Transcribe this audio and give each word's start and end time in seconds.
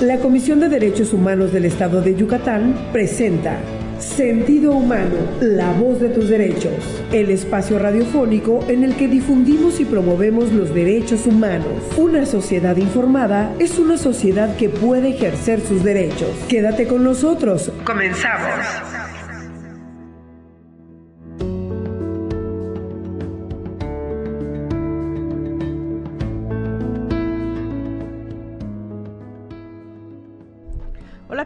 La 0.00 0.16
Comisión 0.16 0.60
de 0.60 0.70
Derechos 0.70 1.12
Humanos 1.12 1.52
del 1.52 1.66
Estado 1.66 2.00
de 2.00 2.14
Yucatán 2.14 2.88
presenta 2.90 3.58
Sentido 3.98 4.72
Humano, 4.72 5.14
la 5.42 5.72
voz 5.72 6.00
de 6.00 6.08
tus 6.08 6.30
derechos, 6.30 6.72
el 7.12 7.30
espacio 7.30 7.78
radiofónico 7.78 8.64
en 8.68 8.82
el 8.82 8.96
que 8.96 9.08
difundimos 9.08 9.78
y 9.78 9.84
promovemos 9.84 10.52
los 10.52 10.74
derechos 10.74 11.26
humanos. 11.26 11.82
Una 11.98 12.24
sociedad 12.24 12.78
informada 12.78 13.52
es 13.58 13.78
una 13.78 13.98
sociedad 13.98 14.56
que 14.56 14.70
puede 14.70 15.10
ejercer 15.10 15.60
sus 15.60 15.84
derechos. 15.84 16.30
Quédate 16.48 16.86
con 16.86 17.04
nosotros. 17.04 17.70
Comenzamos. 17.84 18.99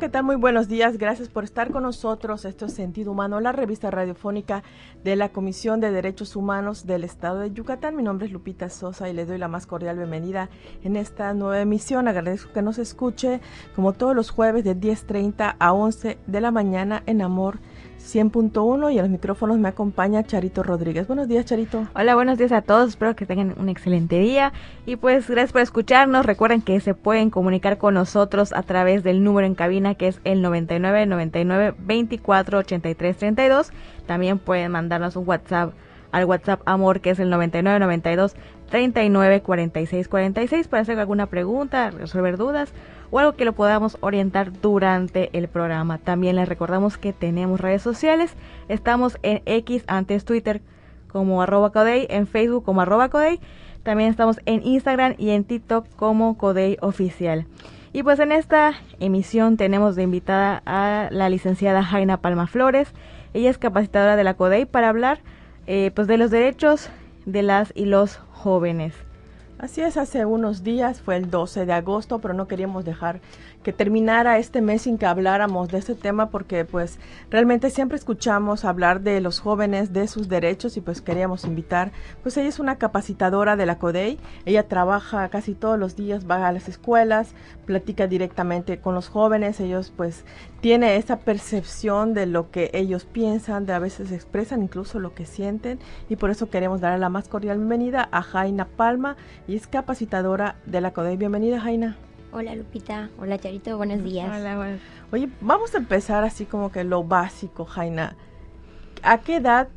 ¿Qué 0.05 0.11
tal? 0.11 0.25
Muy 0.25 0.37
buenos 0.37 0.69
días. 0.69 0.99
Gracias 0.99 1.31
por 1.31 1.45
estar 1.45 1.71
con 1.71 1.85
nosotros. 1.85 2.45
Esto 2.45 2.67
es 2.67 2.75
Sentido 2.75 3.13
Humano, 3.13 3.41
la 3.41 3.53
revista 3.53 3.91
radiofónica 3.91 4.63
de 5.03 5.17
la 5.17 5.31
Comisión 5.31 5.81
de 5.81 5.91
Derechos 5.93 6.37
Humanos 6.37 6.85
del 6.85 7.05
Estado 7.05 7.39
de 7.41 7.53
Yucatán. 7.53 7.97
Mi 7.97 8.03
nombre 8.03 8.27
es 8.27 8.33
Lupita 8.33 8.69
Sosa 8.69 9.09
y 9.09 9.15
le 9.15 9.25
doy 9.25 9.39
la 9.39 9.49
más 9.49 9.67
cordial 9.67 9.97
bienvenida 9.97 10.51
en 10.83 10.97
esta 10.97 11.33
nueva 11.33 11.59
emisión. 11.59 12.07
Agradezco 12.07 12.53
que 12.53 12.61
nos 12.61 12.77
escuche 12.77 13.41
como 13.75 13.95
todos 13.95 14.15
los 14.15 14.29
jueves 14.29 14.63
de 14.63 14.77
10.30 14.77 15.57
a 15.59 15.73
11 15.73 16.19
de 16.27 16.41
la 16.43 16.51
mañana 16.51 17.03
en 17.07 17.23
Amor 17.23 17.61
100.1 18.05 18.93
y 18.93 18.99
a 18.99 19.03
los 19.03 19.11
micrófonos 19.11 19.59
me 19.59 19.69
acompaña 19.69 20.23
Charito 20.23 20.63
Rodríguez. 20.63 21.07
Buenos 21.07 21.27
días, 21.27 21.47
Charito. 21.47 21.87
Hola, 21.95 22.15
buenos 22.15 22.39
días 22.39 22.53
a 22.53 22.63
todos. 22.63 22.91
Espero 22.91 23.17
que 23.17 23.25
tengan 23.25 23.55
un 23.59 23.69
excelente 23.69 24.19
día. 24.19 24.53
Y 24.85 24.97
pues 24.97 25.29
gracias 25.29 25.53
por 25.53 25.63
escucharnos. 25.63 26.27
Recuerden 26.27 26.61
que 26.61 26.79
se 26.81 26.95
pueden 26.95 27.31
comunicar 27.31 27.79
con 27.79 27.95
nosotros 27.95 28.53
a 28.53 28.63
través 28.63 29.03
del 29.03 29.25
número 29.25 29.47
en 29.47 29.55
cabina 29.55 29.95
que 29.95 30.09
es 30.09 30.21
el 30.25 30.43
99 30.43 31.07
99 31.07 31.75
24 31.79 32.59
83 32.59 33.17
32. 33.17 33.73
También 34.07 34.39
pueden 34.39 34.71
mandarnos 34.71 35.17
un 35.17 35.27
WhatsApp 35.27 35.73
al 36.13 36.27
WhatsApp 36.27 36.61
Amor 36.67 37.01
que 37.01 37.11
es 37.11 37.19
el 37.19 37.31
99 37.31 37.81
92 37.81 38.37
39 38.71 39.43
46 39.43 40.09
46 40.09 40.69
para 40.69 40.83
hacer 40.83 40.99
alguna 40.99 41.27
pregunta, 41.27 41.91
resolver 41.91 42.37
dudas 42.37 42.73
o 43.15 43.21
algo 43.21 43.37
que 43.37 43.45
lo 43.45 43.53
podamos 43.53 43.97
orientar 44.01 44.51
durante 44.61 45.31
el 45.39 45.47
programa. 45.47 45.99
También 45.99 46.35
les 46.35 46.49
recordamos 46.49 46.99
que 46.99 47.13
tenemos 47.13 47.61
redes 47.61 47.81
sociales. 47.81 48.35
Estamos 48.69 49.19
en 49.23 49.41
X, 49.47 49.85
antes 49.87 50.25
Twitter 50.25 50.63
como 51.07 51.41
arroba 51.41 51.71
Codey, 51.71 52.09
en 52.11 52.27
Facebook 52.27 52.65
como 52.65 52.81
arroba 52.81 53.11
Codey. 53.11 53.39
También 53.85 54.11
estamos 54.11 54.41
en 54.47 54.67
Instagram 54.67 55.15
y 55.17 55.31
en 55.31 55.45
TikTok 55.45 55.87
como 55.95 56.37
Codey 56.37 56.77
Oficial. 56.81 57.47
Y 57.93 58.03
pues 58.03 58.19
en 58.19 58.33
esta 58.33 58.73
emisión 58.99 59.57
tenemos 59.57 59.95
de 59.95 60.03
invitada 60.03 60.61
a 60.67 61.07
la 61.13 61.29
licenciada 61.29 61.85
Jaina 61.85 62.17
Palma 62.17 62.49
Flores. 62.49 62.93
Ella 63.33 63.49
es 63.49 63.59
capacitadora 63.59 64.17
de 64.17 64.25
la 64.25 64.35
CODEI 64.35 64.67
para 64.67 64.89
hablar 64.89 65.21
eh, 65.69 65.93
pues 65.95 66.09
de 66.09 66.19
los 66.19 66.33
derechos 66.33 66.91
de 67.27 67.45
las 67.45 67.73
y 67.77 67.85
los 67.85 68.17
jóvenes. 68.33 68.93
Así 69.57 69.81
es, 69.81 69.97
hace 69.97 70.25
unos 70.25 70.65
días, 70.65 71.01
fue 71.01 71.17
el 71.17 71.31
12 71.31 71.65
de 71.65 71.73
agosto, 71.73 72.21
pero 72.21 72.35
no 72.35 72.49
queríamos 72.49 72.85
dejar 72.85 73.21
que 73.65 73.73
terminara 73.73 74.39
este 74.39 74.61
mes 74.61 74.83
sin 74.83 74.99
que 74.99 75.07
habláramos 75.07 75.69
de 75.69 75.79
este 75.79 75.95
tema 75.97 76.31
porque 76.31 76.65
pues 76.65 76.99
realmente 77.31 77.71
siempre 77.71 77.97
escuchamos 77.97 78.65
hablar 78.65 79.01
de 79.01 79.21
los 79.21 79.41
jóvenes, 79.41 79.93
de 79.93 80.07
sus 80.07 80.29
derechos 80.29 80.77
y 80.77 80.81
pues 80.81 81.01
queríamos 81.01 81.45
invitar, 81.45 81.91
pues 82.23 82.37
ella 82.37 82.49
es 82.49 82.61
una 82.61 82.77
capacitadora 82.77 83.57
de 83.57 83.67
la 83.67 83.79
CODEI, 83.79 84.21
ella 84.45 84.69
trabaja 84.69 85.29
casi 85.31 85.55
todos 85.55 85.79
los 85.79 85.97
días, 85.97 86.31
va 86.31 86.47
a 86.47 86.53
las 86.53 86.69
escuelas, 86.69 87.35
platica 87.65 88.07
directamente 88.07 88.79
con 88.79 88.95
los 88.95 89.09
jóvenes, 89.09 89.59
ellos 89.59 89.93
pues 89.97 90.25
tiene 90.61 90.97
esa 90.97 91.21
percepción 91.21 92.13
de 92.13 92.27
lo 92.27 92.51
que 92.51 92.71
ellos 92.75 93.07
piensan, 93.07 93.65
de 93.65 93.73
a 93.73 93.79
veces 93.79 94.13
expresan 94.13 94.63
incluso 94.63 95.01
lo 95.01 95.15
que 95.15 95.25
sienten 95.25 95.79
y 96.11 96.17
por 96.17 96.31
eso 96.31 96.51
queremos 96.51 96.83
darle 96.83 96.99
la 96.99 97.09
más 97.09 97.29
cordial 97.29 97.57
bienvenida 97.57 98.09
a 98.13 98.21
Jaina 98.21 98.67
Palma 98.67 99.17
y 99.49 99.57
es 99.57 99.67
capacitadora 99.67 100.57
de 100.67 100.83
la 100.83 100.93
CODEI. 100.93 101.17
Bienvenida 101.17 101.61
Jaina. 101.61 101.97
Hola 102.37 102.57
Lupita, 102.57 103.11
hola 103.21 103.39
Charito, 103.39 103.77
buenos 103.77 104.03
días. 104.03 104.29
Hola, 104.29 104.57
bueno. 104.57 104.79
Oye, 105.13 105.29
vamos 105.41 105.73
a 105.77 105.79
empezar 105.79 106.25
así 106.25 106.47
como 106.47 106.73
que 106.73 106.83
lo 106.83 107.05
básico, 107.05 107.65
Jaina. 107.65 108.17
¿A 109.05 109.19
qué 109.19 109.37
edad 109.37 109.69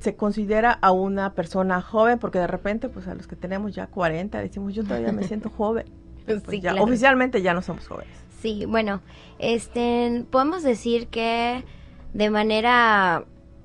se 0.00 0.16
considera 0.16 0.72
a 0.72 0.90
una 0.90 1.34
persona 1.34 1.80
joven? 1.80 2.18
Porque 2.18 2.40
de 2.40 2.48
repente, 2.48 2.88
pues 2.88 3.06
a 3.06 3.14
los 3.14 3.28
que 3.28 3.36
tenemos 3.36 3.72
ya 3.72 3.86
40, 3.86 4.40
decimos, 4.40 4.74
yo 4.74 4.82
todavía 4.82 5.12
me 5.12 5.22
siento 5.22 5.48
joven. 5.48 5.86
Pues 6.44 6.60
ya, 6.60 6.74
Oficialmente 6.74 7.40
ya 7.40 7.54
no 7.54 7.62
somos 7.62 7.88
jóvenes. 7.88 8.12
Sí, 8.40 8.64
bueno, 8.64 9.00
este, 9.38 10.24
podemos 10.30 10.62
decir 10.62 11.08
que 11.08 11.64
de 12.14 12.30
manera, 12.30 13.24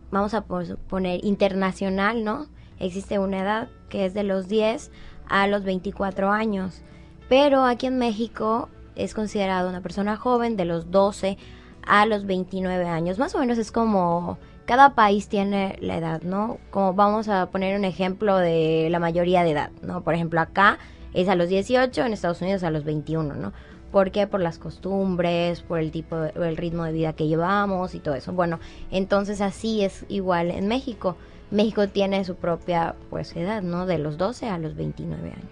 vamos 0.10 0.34
a 0.34 0.42
poner 0.46 1.24
internacional, 1.24 2.24
¿no? 2.24 2.48
Existe 2.80 3.20
una 3.20 3.42
edad 3.42 3.70
que 3.90 4.06
es 4.06 4.14
de 4.14 4.24
los 4.24 4.48
10 4.48 4.92
a 5.28 5.48
los 5.48 5.64
24 5.64 6.32
años. 6.32 6.82
Pero 7.30 7.64
aquí 7.64 7.88
en 7.88 7.98
México 7.98 8.70
es 8.96 9.14
considerado 9.14 9.70
una 9.70 9.82
persona 9.82 10.16
joven 10.18 10.58
de 10.58 10.66
los 10.66 10.92
12 10.92 11.38
a 11.86 12.06
los 12.06 12.26
29 12.26 12.86
años. 12.86 13.18
Más 13.18 13.36
o 13.36 13.40
menos 13.40 13.58
es 13.58 13.72
como 13.72 14.38
cada 14.66 14.96
país 14.96 15.28
tiene 15.28 15.78
la 15.80 15.98
edad, 15.98 16.22
¿no? 16.24 16.58
Como 16.72 16.94
vamos 16.94 17.28
a 17.28 17.48
poner 17.48 17.78
un 17.78 17.86
ejemplo 17.86 18.38
de 18.38 18.88
la 18.90 19.00
mayoría 19.00 19.44
de 19.44 19.52
edad, 19.52 19.72
¿no? 19.82 20.02
Por 20.02 20.16
ejemplo, 20.16 20.42
acá 20.42 20.80
es 21.14 21.30
a 21.30 21.36
los 21.36 21.50
18, 21.50 22.04
en 22.04 22.14
Estados 22.14 22.42
Unidos 22.42 22.64
a 22.64 22.72
los 22.72 22.84
21, 22.84 23.36
¿no? 23.36 23.54
¿Por 23.92 24.12
qué? 24.12 24.28
Por 24.28 24.42
las 24.42 24.58
costumbres, 24.58 25.62
por 25.62 25.80
el 25.80 25.92
tipo, 25.92 26.18
el 26.18 26.58
ritmo 26.58 26.84
de 26.84 26.92
vida 26.92 27.14
que 27.14 27.28
llevamos 27.28 27.96
y 27.96 28.00
todo 28.00 28.16
eso. 28.16 28.34
Bueno, 28.34 28.60
entonces 28.92 29.40
así 29.40 29.84
es 29.84 30.06
igual 30.10 30.52
en 30.52 30.68
México. 30.68 31.16
México 31.52 31.88
tiene 31.88 32.26
su 32.26 32.36
propia 32.36 32.96
pues 33.10 33.36
edad, 33.36 33.62
¿no? 33.62 33.86
De 33.86 34.00
los 34.00 34.18
12 34.18 34.50
a 34.50 34.58
los 34.58 34.76
29 34.76 35.30
años. 35.30 35.52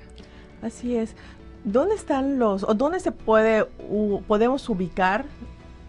Así 0.61 0.97
es. 0.97 1.15
¿Dónde 1.63 1.95
están 1.95 2.39
los, 2.39 2.63
o 2.63 2.73
dónde 2.73 2.99
se 2.99 3.11
puede, 3.11 3.65
podemos 4.27 4.67
ubicar 4.69 5.25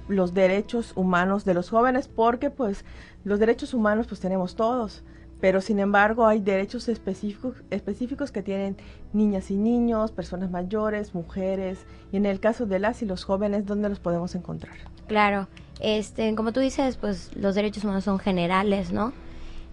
los 0.09 0.35
derechos 0.35 0.93
humanos 0.97 1.45
de 1.45 1.55
los 1.55 1.71
jóvenes? 1.71 2.09
Porque 2.09 2.51
pues 2.51 2.85
los 3.25 3.39
derechos 3.39 3.75
humanos 3.75 4.07
pues 4.07 4.21
tenemos 4.21 4.55
todos, 4.55 5.03
pero 5.41 5.61
sin 5.61 5.79
embargo 5.79 6.27
hay 6.27 6.41
derechos 6.41 6.89
específicos, 6.89 7.57
específicos 7.71 8.33
que 8.33 8.43
tienen 8.43 8.77
niñas 9.13 9.51
y 9.51 9.57
niños, 9.57 10.13
personas 10.13 10.51
mayores, 10.51 11.15
mujeres, 11.15 11.87
y 12.13 12.17
en 12.17 12.27
el 12.27 12.41
caso 12.41 12.67
de 12.67 12.79
las 12.79 13.03
y 13.03 13.07
los 13.07 13.25
jóvenes, 13.25 13.67
¿dónde 13.67 13.89
los 13.89 14.01
podemos 14.01 14.35
encontrar? 14.35 14.77
Claro, 15.07 15.49
este, 15.81 16.35
como 16.35 16.53
tú 16.53 16.61
dices, 16.61 16.97
pues 16.97 17.35
los 17.37 17.55
derechos 17.55 17.85
humanos 17.85 18.05
son 18.05 18.19
generales, 18.19 18.93
¿no? 18.93 19.13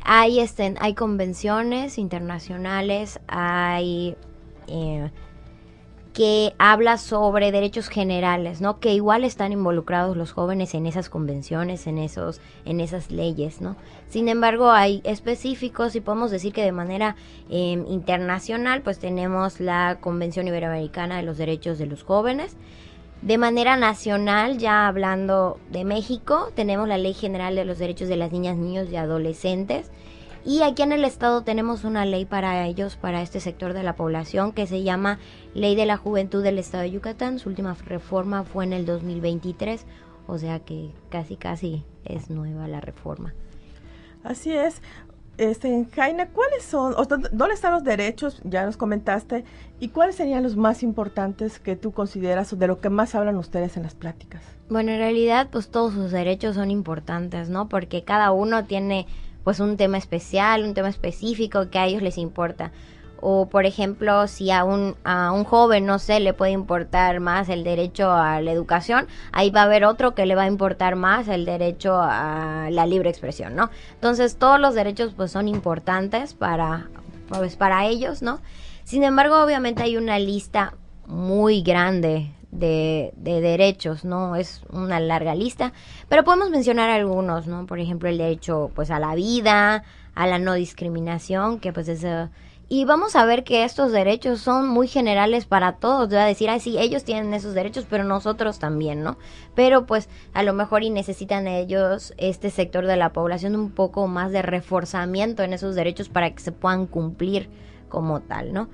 Hay, 0.04 0.40
este, 0.40 0.74
hay 0.80 0.96
convenciones 0.96 1.98
internacionales, 1.98 3.20
hay... 3.28 4.16
Eh, 4.68 5.12
que 6.14 6.54
habla 6.58 6.98
sobre 6.98 7.52
derechos 7.52 7.88
generales, 7.88 8.60
¿no? 8.60 8.80
Que 8.80 8.94
igual 8.94 9.24
están 9.24 9.54
involucrados 9.54 10.18
los 10.18 10.34
jóvenes 10.34 10.74
en 10.74 10.86
esas 10.86 11.10
convenciones, 11.10 11.88
en 11.88 11.98
esos, 11.98 12.42
en 12.66 12.82
esas 12.82 13.12
leyes, 13.12 13.62
¿no? 13.62 13.78
Sin 14.10 14.28
embargo, 14.28 14.72
hay 14.72 15.02
específicos 15.06 15.96
y 15.96 16.02
podemos 16.02 16.30
decir 16.30 16.52
que 16.52 16.64
de 16.64 16.74
manera 16.74 17.16
em, 17.50 17.86
internacional, 17.88 18.82
pues 18.82 19.00
tenemos 19.00 19.62
la 19.62 20.00
Convención 20.02 20.48
Iberoamericana 20.48 21.18
de 21.18 21.24
los 21.24 21.38
Derechos 21.38 21.78
de 21.78 21.86
los 21.86 22.04
Jóvenes. 22.04 22.58
De 23.22 23.38
manera 23.38 23.78
nacional, 23.78 24.58
ya 24.58 24.88
hablando 24.88 25.60
de 25.70 25.86
México, 25.86 26.52
tenemos 26.56 26.90
la 26.90 26.98
Ley 26.98 27.14
General 27.14 27.56
de 27.56 27.66
los 27.66 27.78
Derechos 27.78 28.10
de 28.10 28.18
las 28.18 28.32
Niñas, 28.32 28.58
Niños 28.58 28.90
y 28.92 28.98
Adolescentes 28.98 29.92
y 30.46 30.64
aquí 30.64 30.82
en 30.82 30.92
el 30.92 31.06
estado 31.06 31.44
tenemos 31.44 31.84
una 31.84 32.06
ley 32.06 32.26
para 32.26 32.66
ellos, 32.66 32.96
para 32.96 33.22
este 33.22 33.40
sector 33.40 33.74
de 33.74 33.84
la 33.84 33.96
población, 33.96 34.54
que 34.54 34.68
se 34.68 34.84
llama 34.84 35.20
Ley 35.54 35.76
de 35.76 35.86
la 35.86 35.98
Juventud 35.98 36.44
del 36.44 36.58
Estado 36.58 36.84
de 36.84 36.92
Yucatán. 36.92 37.40
Su 37.40 37.50
última 37.50 37.76
reforma 37.86 38.44
fue 38.44 38.64
en 38.64 38.74
el 38.74 38.86
2023, 38.86 39.86
o 40.28 40.38
sea 40.38 40.60
que 40.60 40.92
casi, 41.10 41.36
casi 41.36 41.86
es 42.06 42.30
nueva 42.30 42.68
la 42.68 42.82
reforma. 42.82 43.34
Así 44.24 44.52
es. 44.52 44.82
Este, 45.38 45.88
Jaina, 45.96 46.30
¿cuáles 46.30 46.64
son, 46.64 46.94
o 46.98 47.06
dónde 47.06 47.54
están 47.54 47.74
los 47.74 47.84
derechos? 47.84 48.42
Ya 48.44 48.66
nos 48.66 48.78
comentaste. 48.78 49.44
¿Y 49.80 49.90
cuáles 49.90 50.16
serían 50.16 50.44
los 50.44 50.56
más 50.56 50.84
importantes 50.84 51.60
que 51.60 51.76
tú 51.76 51.92
consideras 51.92 52.54
o 52.54 52.58
de 52.58 52.68
lo 52.68 52.80
que 52.80 52.90
más 52.90 53.16
hablan 53.16 53.38
ustedes 53.38 53.78
en 53.78 53.84
las 53.84 53.96
pláticas? 53.96 54.44
Bueno, 54.70 54.92
en 54.92 55.00
realidad, 55.00 55.50
pues 55.52 55.70
todos 55.70 55.94
sus 55.94 56.12
derechos 56.12 56.56
son 56.56 56.70
importantes, 56.70 57.50
¿no? 57.50 57.70
Porque 57.70 58.04
cada 58.04 58.32
uno 58.32 58.66
tiene 58.66 59.08
pues 59.44 59.60
un 59.60 59.78
tema 59.78 59.98
especial, 59.98 60.64
un 60.64 60.74
tema 60.74 60.90
específico 60.90 61.70
que 61.70 61.80
a 61.80 61.86
ellos 61.86 62.02
les 62.02 62.18
importa. 62.18 62.72
O 63.24 63.48
por 63.50 63.66
ejemplo, 63.66 64.28
si 64.28 64.50
a 64.50 64.64
un, 64.64 64.96
a 65.04 65.32
un 65.32 65.44
joven, 65.44 65.86
no 65.86 66.00
sé, 66.00 66.20
le 66.20 66.34
puede 66.34 66.52
importar 66.54 67.20
más 67.20 67.50
el 67.50 67.64
derecho 67.64 68.12
a 68.12 68.42
la 68.42 68.52
educación, 68.52 69.08
ahí 69.32 69.52
va 69.52 69.62
a 69.62 69.66
haber 69.66 69.86
otro 69.86 70.16
que 70.16 70.26
le 70.26 70.34
va 70.34 70.44
a 70.44 70.48
importar 70.48 70.96
más 70.96 71.28
el 71.28 71.46
derecho 71.46 72.00
a 72.02 72.70
la 72.72 72.86
libre 72.88 73.12
expresión, 73.12 73.56
¿no? 73.56 73.70
Entonces 73.94 74.38
todos 74.38 74.60
los 74.60 74.74
derechos 74.74 75.14
pues 75.16 75.32
son 75.32 75.48
importantes 75.48 76.34
para, 76.34 76.90
pues, 77.30 77.56
para 77.56 77.86
ellos, 77.86 78.24
¿no? 78.24 78.40
Sin 78.84 79.04
embargo, 79.04 79.44
obviamente 79.44 79.84
hay 79.84 79.98
una 79.98 80.18
lista 80.18 80.74
muy 81.06 81.62
grande 81.62 82.32
de, 82.52 83.14
de, 83.16 83.42
derechos, 83.42 84.06
¿no? 84.06 84.36
Es 84.36 84.62
una 84.72 85.00
larga 85.00 85.36
lista, 85.36 85.74
pero 86.10 86.24
podemos 86.24 86.50
mencionar 86.50 86.90
algunos, 86.90 87.48
¿no? 87.48 87.66
Por 87.66 87.80
ejemplo, 87.80 88.10
el 88.10 88.18
derecho, 88.18 88.72
pues, 88.76 88.92
a 88.92 89.00
la 89.00 89.16
vida, 89.16 89.84
a 90.16 90.28
la 90.28 90.40
no 90.40 90.54
discriminación, 90.54 91.60
que 91.60 91.74
pues 91.74 91.88
es... 91.88 92.04
Uh, 92.04 92.30
y 92.74 92.86
vamos 92.86 93.18
a 93.18 93.26
ver 93.26 93.44
que 93.44 93.66
estos 93.66 93.92
derechos 93.92 94.40
son 94.40 94.70
muy 94.70 94.88
generales 94.88 95.46
para 95.46 95.74
todos. 95.74 96.08
Voy 96.08 96.20
a 96.20 96.26
decir, 96.26 96.50
ay, 96.50 96.62
sí, 96.62 96.78
ellos 96.78 97.04
tienen 97.04 97.34
esos 97.34 97.54
derechos, 97.54 97.86
pero 97.90 98.06
nosotros 98.06 98.60
también, 98.60 99.04
¿no? 99.04 99.18
Pero 99.56 99.86
pues 99.86 100.08
a 100.34 100.42
lo 100.42 100.54
mejor 100.54 100.84
y 100.84 100.90
necesitan 100.90 101.48
ellos, 101.48 102.14
este 102.16 102.50
sector 102.50 102.86
de 102.86 102.96
la 102.96 103.12
población, 103.12 103.58
un 103.58 103.72
poco 103.72 104.08
más 104.08 104.32
de 104.32 104.42
reforzamiento 104.42 105.44
en 105.44 105.52
esos 105.52 105.76
derechos 105.76 106.08
para 106.08 106.34
que 106.34 106.42
se 106.42 106.54
puedan 106.54 106.88
cumplir 106.88 107.50
como 107.90 108.22
tal, 108.22 108.54
¿no? 108.54 108.70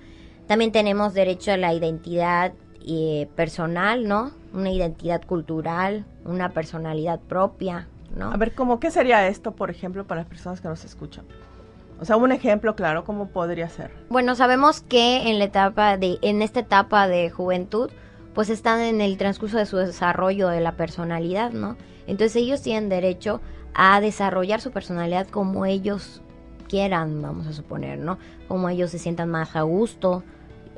También 0.45 0.71
tenemos 0.71 1.15
derecho 1.15 1.51
a 1.51 1.57
la 1.57 1.73
identidad 1.73 2.53
eh, 2.87 3.27
personal, 3.35 4.07
¿no? 4.07 4.31
Una 4.53 4.71
identidad 4.71 5.21
cultural, 5.25 6.05
una 6.23 6.49
personalidad 6.49 7.19
propia, 7.19 7.87
¿no? 8.15 8.31
A 8.31 8.37
ver, 8.37 8.55
¿cómo 8.55 8.79
qué 8.79 8.91
sería 8.91 9.27
esto, 9.27 9.51
por 9.51 9.69
ejemplo, 9.69 10.05
para 10.05 10.21
las 10.21 10.29
personas 10.29 10.61
que 10.61 10.69
nos 10.69 10.85
escuchan? 10.85 11.25
O 11.99 12.05
sea, 12.05 12.15
un 12.15 12.31
ejemplo 12.31 12.75
claro, 12.75 13.03
¿cómo 13.03 13.27
podría 13.27 13.67
ser? 13.69 13.91
Bueno, 14.09 14.35
sabemos 14.35 14.81
que 14.81 15.29
en 15.29 15.39
la 15.39 15.45
etapa 15.45 15.97
de, 15.97 16.17
en 16.21 16.41
esta 16.41 16.61
etapa 16.61 17.07
de 17.07 17.29
juventud, 17.29 17.89
pues 18.33 18.49
están 18.49 18.81
en 18.81 19.01
el 19.01 19.17
transcurso 19.17 19.57
de 19.57 19.65
su 19.65 19.77
desarrollo 19.77 20.47
de 20.47 20.61
la 20.61 20.73
personalidad, 20.73 21.51
¿no? 21.51 21.75
Entonces 22.05 22.37
ellos 22.37 22.61
tienen 22.61 22.87
derecho 22.87 23.41
a 23.73 23.99
desarrollar 23.99 24.61
su 24.61 24.71
personalidad 24.71 25.27
como 25.27 25.65
ellos 25.65 26.21
quieran, 26.69 27.21
vamos 27.21 27.47
a 27.47 27.53
suponer, 27.53 27.99
¿no? 27.99 28.17
Como 28.47 28.69
ellos 28.69 28.91
se 28.91 28.99
sientan 28.99 29.29
más 29.29 29.55
a 29.55 29.63
gusto, 29.63 30.23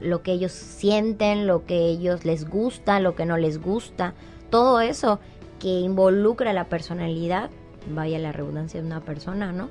lo 0.01 0.21
que 0.21 0.31
ellos 0.31 0.51
sienten, 0.51 1.47
lo 1.47 1.65
que 1.65 1.77
ellos 1.87 2.25
les 2.25 2.47
gusta, 2.47 2.99
lo 2.99 3.15
que 3.15 3.25
no 3.25 3.37
les 3.37 3.61
gusta, 3.61 4.13
todo 4.49 4.79
eso 4.81 5.19
que 5.59 5.67
involucra 5.67 6.53
la 6.53 6.69
personalidad, 6.69 7.49
vaya 7.93 8.19
la 8.19 8.31
redundancia 8.31 8.81
de 8.81 8.87
una 8.87 9.01
persona, 9.01 9.51
¿no? 9.51 9.69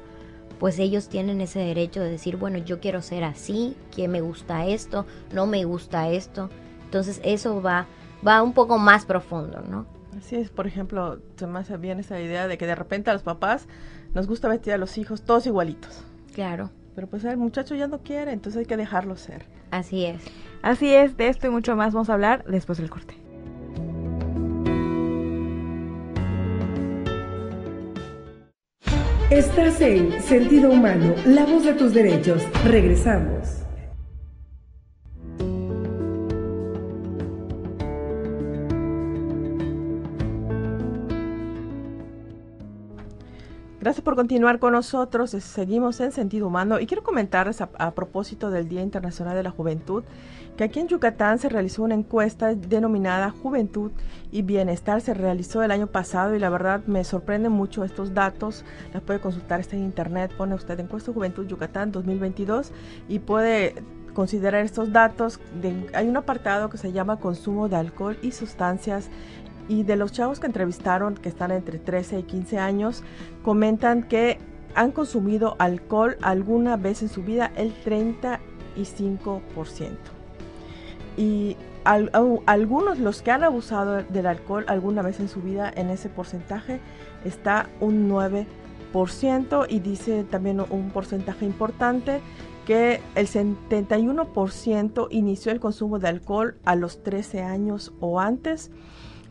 Pues 0.58 0.78
ellos 0.78 1.08
tienen 1.08 1.40
ese 1.40 1.60
derecho 1.60 2.00
de 2.00 2.10
decir, 2.10 2.36
bueno, 2.36 2.58
yo 2.58 2.80
quiero 2.80 3.00
ser 3.00 3.24
así, 3.24 3.76
que 3.94 4.08
me 4.08 4.20
gusta 4.20 4.66
esto, 4.66 5.06
no 5.32 5.46
me 5.46 5.64
gusta 5.64 6.08
esto. 6.08 6.50
Entonces 6.84 7.20
eso 7.22 7.62
va, 7.62 7.86
va 8.26 8.42
un 8.42 8.52
poco 8.52 8.78
más 8.78 9.06
profundo, 9.06 9.62
¿no? 9.62 9.86
Así 10.16 10.36
es, 10.36 10.50
por 10.50 10.66
ejemplo, 10.66 11.20
se 11.36 11.46
me 11.46 11.60
hace 11.60 11.76
bien 11.76 12.00
esa 12.00 12.20
idea 12.20 12.48
de 12.48 12.58
que 12.58 12.66
de 12.66 12.74
repente 12.74 13.10
a 13.10 13.12
los 13.12 13.22
papás 13.22 13.68
nos 14.14 14.26
gusta 14.26 14.48
vestir 14.48 14.72
a 14.72 14.78
los 14.78 14.98
hijos 14.98 15.22
todos 15.22 15.46
igualitos. 15.46 16.02
Claro. 16.34 16.70
Pero 16.98 17.06
pues 17.06 17.24
el 17.24 17.36
muchacho 17.36 17.76
ya 17.76 17.86
no 17.86 18.02
quiere, 18.02 18.32
entonces 18.32 18.58
hay 18.58 18.66
que 18.66 18.76
dejarlo 18.76 19.16
ser. 19.16 19.44
Así 19.70 20.04
es. 20.04 20.22
Así 20.62 20.92
es, 20.92 21.16
de 21.16 21.28
esto 21.28 21.46
y 21.46 21.50
mucho 21.50 21.76
más 21.76 21.92
vamos 21.92 22.10
a 22.10 22.14
hablar 22.14 22.44
después 22.44 22.78
del 22.78 22.90
corte. 22.90 23.14
Estás 29.30 29.80
en 29.82 30.22
Sentido 30.22 30.70
Humano, 30.70 31.14
la 31.26 31.44
voz 31.44 31.64
de 31.64 31.74
tus 31.74 31.92
derechos. 31.92 32.42
Regresamos. 32.64 33.67
Gracias 43.80 44.02
por 44.02 44.16
continuar 44.16 44.58
con 44.58 44.72
nosotros. 44.72 45.30
Seguimos 45.30 46.00
en 46.00 46.10
Sentido 46.10 46.48
Humano 46.48 46.80
y 46.80 46.86
quiero 46.86 47.04
comentarles 47.04 47.60
a, 47.60 47.90
propósito 47.92 48.50
del 48.50 48.68
Día 48.68 48.82
Internacional 48.82 49.36
de 49.36 49.44
la 49.44 49.52
Juventud 49.52 50.02
que 50.56 50.64
aquí 50.64 50.80
en 50.80 50.88
Yucatán 50.88 51.38
se 51.38 51.48
realizó 51.48 51.84
una 51.84 51.94
encuesta 51.94 52.52
denominada 52.56 53.30
Juventud 53.30 53.92
y 54.32 54.42
Bienestar. 54.42 55.00
Se 55.00 55.14
realizó 55.14 55.62
el 55.62 55.70
año 55.70 55.86
pasado 55.86 56.34
y 56.34 56.40
la 56.40 56.50
verdad 56.50 56.82
me 56.88 57.04
sorprende 57.04 57.50
mucho 57.50 57.84
estos 57.84 58.14
datos. 58.14 58.64
Las 58.92 59.04
puede 59.04 59.20
consultar 59.20 59.60
está 59.60 59.76
en 59.76 59.84
internet. 59.84 60.32
Pone 60.36 60.56
usted 60.56 60.80
encuesta 60.80 61.12
Juventud 61.12 61.46
Yucatán 61.46 61.92
2022 61.92 62.72
y 63.08 63.20
puede 63.20 63.76
considerar 64.12 64.64
estos 64.64 64.92
datos. 64.92 65.38
hay 65.94 66.08
un 66.08 66.16
apartado 66.16 66.68
que 66.68 66.78
se 66.78 66.90
llama 66.90 67.20
consumo 67.20 67.68
de 67.68 67.76
alcohol 67.76 68.18
y 68.22 68.32
sustancias 68.32 69.08
y 69.68 69.82
de 69.82 69.96
los 69.96 70.12
chavos 70.12 70.40
que 70.40 70.46
entrevistaron, 70.46 71.14
que 71.14 71.28
están 71.28 71.50
entre 71.50 71.78
13 71.78 72.20
y 72.20 72.22
15 72.24 72.58
años, 72.58 73.02
comentan 73.42 74.02
que 74.02 74.38
han 74.74 74.92
consumido 74.92 75.56
alcohol 75.58 76.16
alguna 76.22 76.76
vez 76.76 77.02
en 77.02 77.08
su 77.08 77.22
vida 77.22 77.52
el 77.56 77.74
35%. 77.84 78.38
Y 81.16 81.56
algunos, 81.84 82.98
los 82.98 83.22
que 83.22 83.30
han 83.30 83.44
abusado 83.44 84.02
del 84.02 84.26
alcohol 84.26 84.64
alguna 84.68 85.02
vez 85.02 85.20
en 85.20 85.28
su 85.28 85.40
vida, 85.40 85.72
en 85.74 85.90
ese 85.90 86.08
porcentaje 86.08 86.80
está 87.24 87.68
un 87.80 88.08
9%. 88.10 89.66
Y 89.68 89.80
dice 89.80 90.24
también 90.24 90.60
un 90.70 90.90
porcentaje 90.90 91.44
importante 91.44 92.20
que 92.66 93.00
el 93.14 93.26
71% 93.26 95.08
inició 95.10 95.52
el 95.52 95.60
consumo 95.60 95.98
de 95.98 96.08
alcohol 96.08 96.56
a 96.64 96.74
los 96.74 97.02
13 97.02 97.42
años 97.42 97.92
o 98.00 98.20
antes 98.20 98.70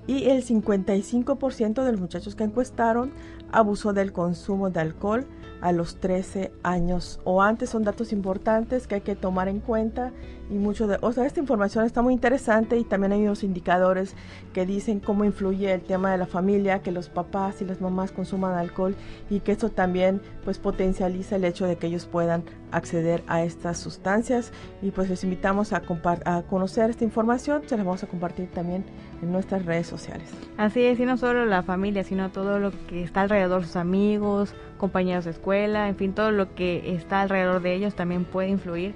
y 0.07 0.29
el 0.29 0.43
55% 0.43 1.83
de 1.83 1.91
los 1.91 2.01
muchachos 2.01 2.35
que 2.35 2.45
encuestaron 2.45 3.11
abusó 3.51 3.93
del 3.93 4.13
consumo 4.13 4.69
de 4.69 4.79
alcohol 4.79 5.27
a 5.61 5.71
los 5.71 5.97
13 5.99 6.51
años 6.63 7.19
o 7.23 7.41
antes. 7.41 7.69
Son 7.69 7.83
datos 7.83 8.13
importantes 8.13 8.87
que 8.87 8.95
hay 8.95 9.01
que 9.01 9.15
tomar 9.15 9.47
en 9.47 9.59
cuenta 9.59 10.11
y 10.49 10.53
mucho 10.55 10.87
de, 10.87 10.97
o 11.01 11.11
sea, 11.11 11.25
esta 11.25 11.39
información 11.39 11.85
está 11.85 12.01
muy 12.01 12.13
interesante 12.13 12.77
y 12.77 12.83
también 12.83 13.11
hay 13.11 13.23
unos 13.23 13.43
indicadores 13.43 14.15
que 14.53 14.65
dicen 14.65 14.99
cómo 14.99 15.25
influye 15.25 15.73
el 15.73 15.81
tema 15.81 16.11
de 16.11 16.17
la 16.17 16.25
familia, 16.25 16.81
que 16.81 16.91
los 16.91 17.09
papás 17.09 17.61
y 17.61 17.65
las 17.65 17.81
mamás 17.81 18.11
consuman 18.11 18.57
alcohol 18.57 18.95
y 19.29 19.41
que 19.41 19.51
esto 19.51 19.69
también 19.69 20.21
pues 20.43 20.57
potencializa 20.57 21.35
el 21.35 21.43
hecho 21.43 21.65
de 21.65 21.77
que 21.77 21.87
ellos 21.87 22.05
puedan 22.05 22.43
acceder 22.71 23.23
a 23.27 23.43
estas 23.43 23.77
sustancias 23.77 24.51
y 24.81 24.91
pues 24.91 25.09
les 25.09 25.23
invitamos 25.23 25.73
a, 25.73 25.81
a 26.25 26.41
conocer 26.43 26.89
esta 26.89 27.03
información, 27.03 27.61
se 27.65 27.77
la 27.77 27.83
vamos 27.83 28.03
a 28.03 28.07
compartir 28.07 28.49
también 28.51 28.85
en 29.21 29.31
nuestras 29.31 29.65
redes 29.65 29.87
sociales. 29.87 30.29
Así 30.57 30.83
es, 30.83 30.99
y 30.99 31.05
no 31.05 31.17
solo 31.17 31.45
la 31.45 31.63
familia, 31.63 32.03
sino 32.03 32.29
todo 32.29 32.59
lo 32.59 32.71
que 32.87 33.03
está 33.03 33.21
alrededor, 33.21 33.63
sus 33.63 33.75
amigos, 33.75 34.53
compañeros 34.77 35.25
de 35.25 35.31
escuela, 35.31 35.87
en 35.87 35.95
fin, 35.95 36.13
todo 36.13 36.31
lo 36.31 36.53
que 36.55 36.93
está 36.93 37.21
alrededor 37.21 37.61
de 37.61 37.73
ellos 37.73 37.95
también 37.95 38.25
puede 38.25 38.49
influir 38.49 38.93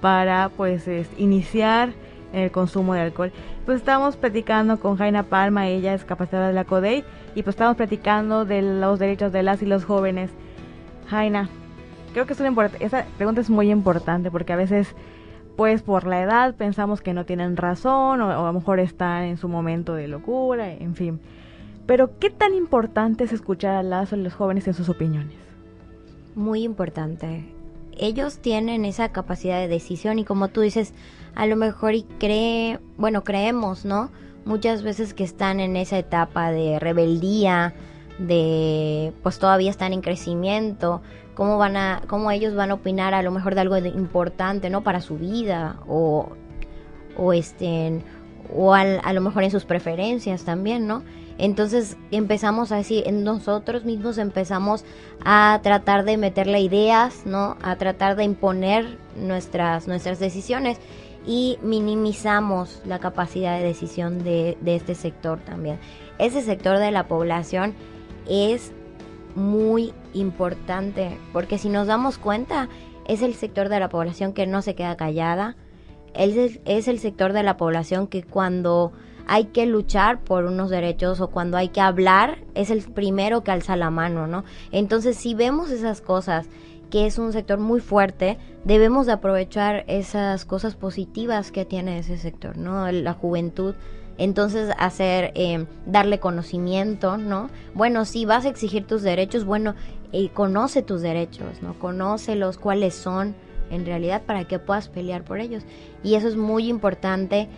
para 0.00 0.50
pues 0.56 0.88
iniciar 1.16 1.92
el 2.32 2.50
consumo 2.50 2.94
de 2.94 3.00
alcohol. 3.00 3.32
Pues 3.64 3.78
estamos 3.78 4.16
platicando 4.16 4.80
con 4.80 4.96
Jaina 4.96 5.22
Palma, 5.22 5.68
ella 5.68 5.94
es 5.94 6.04
capacitada 6.04 6.48
de 6.48 6.54
la 6.54 6.64
CODEI, 6.64 7.04
y 7.34 7.42
pues 7.42 7.54
estamos 7.54 7.76
platicando 7.76 8.44
de 8.44 8.62
los 8.62 8.98
derechos 8.98 9.32
de 9.32 9.42
las 9.42 9.62
y 9.62 9.66
los 9.66 9.84
jóvenes. 9.84 10.30
Jaina, 11.08 11.48
creo 12.12 12.26
que 12.26 12.32
es 12.32 12.40
una 12.40 12.70
esa 12.80 13.04
pregunta 13.16 13.40
es 13.40 13.50
muy 13.50 13.70
importante 13.70 14.30
porque 14.30 14.52
a 14.52 14.56
veces 14.56 14.94
pues 15.56 15.82
por 15.82 16.06
la 16.06 16.22
edad 16.22 16.54
pensamos 16.54 17.02
que 17.02 17.12
no 17.12 17.26
tienen 17.26 17.56
razón 17.56 18.20
o, 18.20 18.30
a 18.30 18.46
lo 18.46 18.52
mejor 18.52 18.80
están 18.80 19.24
en 19.24 19.36
su 19.36 19.48
momento 19.48 19.94
de 19.94 20.08
locura, 20.08 20.72
en 20.72 20.94
fin. 20.94 21.20
Pero 21.86 22.18
¿qué 22.18 22.30
tan 22.30 22.54
importante 22.54 23.24
es 23.24 23.32
escuchar 23.32 23.74
a 23.74 23.82
las 23.82 24.12
o 24.12 24.16
los 24.16 24.34
jóvenes 24.34 24.66
en 24.66 24.74
sus 24.74 24.88
opiniones? 24.88 25.36
Muy 26.34 26.62
importante 26.62 27.44
ellos 27.98 28.38
tienen 28.38 28.84
esa 28.84 29.10
capacidad 29.10 29.60
de 29.60 29.68
decisión 29.68 30.18
y 30.18 30.24
como 30.24 30.48
tú 30.48 30.60
dices, 30.60 30.92
a 31.34 31.46
lo 31.46 31.56
mejor 31.56 31.94
y 31.94 32.02
cree, 32.18 32.78
bueno, 32.96 33.24
creemos, 33.24 33.84
¿no? 33.84 34.10
Muchas 34.44 34.82
veces 34.82 35.14
que 35.14 35.24
están 35.24 35.60
en 35.60 35.76
esa 35.76 35.98
etapa 35.98 36.50
de 36.50 36.78
rebeldía, 36.78 37.74
de 38.26 39.12
pues 39.22 39.38
todavía 39.38 39.70
están 39.70 39.92
en 39.92 40.00
crecimiento, 40.00 41.02
cómo 41.34 41.58
van 41.58 41.76
a 41.76 42.02
cómo 42.06 42.30
ellos 42.30 42.54
van 42.54 42.70
a 42.70 42.74
opinar 42.74 43.14
a 43.14 43.22
lo 43.22 43.30
mejor 43.30 43.54
de 43.54 43.62
algo 43.62 43.76
importante, 43.78 44.70
¿no? 44.70 44.82
para 44.82 45.00
su 45.00 45.16
vida 45.16 45.80
o 45.86 46.30
o 47.16 47.32
estén 47.32 48.02
o 48.54 48.74
a 48.74 49.12
lo 49.12 49.20
mejor 49.20 49.44
en 49.44 49.50
sus 49.50 49.64
preferencias 49.64 50.44
también, 50.44 50.86
¿no? 50.86 51.02
Entonces 51.38 51.96
empezamos 52.10 52.70
a 52.70 52.76
decir, 52.76 53.10
nosotros 53.12 53.84
mismos 53.84 54.18
empezamos 54.18 54.84
a 55.24 55.60
tratar 55.62 56.04
de 56.04 56.16
meterle 56.16 56.60
ideas, 56.60 57.22
¿no? 57.24 57.56
A 57.62 57.76
tratar 57.76 58.16
de 58.16 58.24
imponer 58.24 58.98
nuestras, 59.16 59.88
nuestras 59.88 60.18
decisiones 60.18 60.78
y 61.26 61.58
minimizamos 61.62 62.82
la 62.84 62.98
capacidad 62.98 63.58
de 63.58 63.64
decisión 63.64 64.22
de, 64.22 64.58
de 64.60 64.76
este 64.76 64.94
sector 64.94 65.40
también. 65.40 65.78
Ese 66.18 66.42
sector 66.42 66.78
de 66.78 66.90
la 66.90 67.08
población 67.08 67.74
es 68.28 68.72
muy 69.34 69.94
importante 70.14 71.18
porque 71.32 71.58
si 71.58 71.68
nos 71.68 71.86
damos 71.86 72.18
cuenta 72.18 72.68
es 73.06 73.22
el 73.22 73.34
sector 73.34 73.68
de 73.68 73.80
la 73.80 73.88
población 73.88 74.32
que 74.32 74.46
no 74.46 74.62
se 74.62 74.74
queda 74.74 74.96
callada, 74.96 75.56
es 76.14 76.60
es 76.64 76.88
el 76.88 76.98
sector 76.98 77.32
de 77.32 77.42
la 77.42 77.56
población 77.56 78.06
que 78.06 78.22
cuando 78.22 78.92
hay 79.26 79.46
que 79.46 79.66
luchar 79.66 80.20
por 80.20 80.44
unos 80.44 80.70
derechos 80.70 81.20
o 81.20 81.28
cuando 81.28 81.56
hay 81.56 81.68
que 81.68 81.80
hablar 81.80 82.38
es 82.54 82.70
el 82.70 82.82
primero 82.82 83.42
que 83.42 83.50
alza 83.50 83.76
la 83.76 83.90
mano, 83.90 84.26
¿no? 84.26 84.44
Entonces 84.72 85.16
si 85.16 85.34
vemos 85.34 85.70
esas 85.70 86.00
cosas 86.00 86.46
que 86.92 87.06
es 87.06 87.18
un 87.18 87.32
sector 87.32 87.58
muy 87.58 87.80
fuerte, 87.80 88.36
debemos 88.64 89.06
de 89.06 89.12
aprovechar 89.12 89.82
esas 89.86 90.44
cosas 90.44 90.76
positivas 90.76 91.50
que 91.50 91.64
tiene 91.64 91.98
ese 91.98 92.18
sector, 92.18 92.58
¿no? 92.58 92.92
La 92.92 93.14
juventud. 93.14 93.74
Entonces, 94.18 94.74
hacer, 94.78 95.32
eh, 95.34 95.64
darle 95.86 96.20
conocimiento, 96.20 97.16
¿no? 97.16 97.48
Bueno, 97.72 98.04
si 98.04 98.26
vas 98.26 98.44
a 98.44 98.50
exigir 98.50 98.86
tus 98.86 99.00
derechos, 99.00 99.46
bueno, 99.46 99.74
conoce 100.34 100.82
tus 100.82 101.00
derechos, 101.00 101.62
¿no? 101.62 101.78
Conócelos, 101.78 102.58
cuáles 102.58 102.94
son 102.94 103.34
en 103.70 103.86
realidad 103.86 104.20
para 104.26 104.44
que 104.44 104.58
puedas 104.58 104.90
pelear 104.90 105.24
por 105.24 105.40
ellos. 105.40 105.64
Y 106.04 106.16
eso 106.16 106.28
es 106.28 106.36
muy 106.36 106.68
importante 106.68 107.48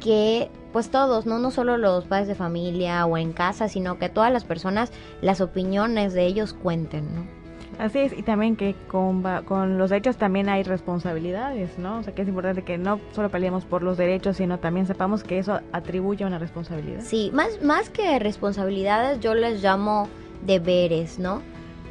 que 0.00 0.50
pues 0.72 0.90
todos, 0.90 1.26
no 1.26 1.38
no 1.38 1.50
solo 1.50 1.76
los 1.76 2.06
padres 2.06 2.28
de 2.28 2.34
familia 2.34 3.04
o 3.04 3.18
en 3.18 3.34
casa, 3.34 3.68
sino 3.68 3.98
que 3.98 4.08
todas 4.08 4.32
las 4.32 4.44
personas, 4.44 4.92
las 5.20 5.42
opiniones 5.42 6.14
de 6.14 6.24
ellos 6.24 6.54
cuenten, 6.54 7.14
¿no? 7.14 7.37
Así 7.78 8.00
es, 8.00 8.12
y 8.12 8.22
también 8.22 8.56
que 8.56 8.74
con, 8.88 9.22
con 9.44 9.78
los 9.78 9.90
derechos 9.90 10.16
también 10.16 10.48
hay 10.48 10.64
responsabilidades, 10.64 11.78
¿no? 11.78 11.98
O 11.98 12.02
sea, 12.02 12.12
que 12.12 12.22
es 12.22 12.28
importante 12.28 12.62
que 12.62 12.76
no 12.76 12.98
solo 13.12 13.30
peleemos 13.30 13.64
por 13.64 13.84
los 13.84 13.96
derechos, 13.96 14.36
sino 14.36 14.58
también 14.58 14.86
sepamos 14.86 15.22
que 15.22 15.38
eso 15.38 15.60
atribuye 15.70 16.24
una 16.24 16.40
responsabilidad. 16.40 17.02
Sí, 17.02 17.30
más, 17.32 17.62
más 17.62 17.88
que 17.88 18.18
responsabilidades, 18.18 19.20
yo 19.20 19.34
les 19.34 19.62
llamo 19.62 20.08
deberes, 20.44 21.20
¿no? 21.20 21.40